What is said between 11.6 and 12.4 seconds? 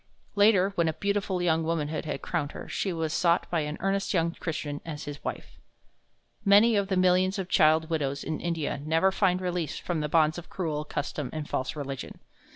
religion.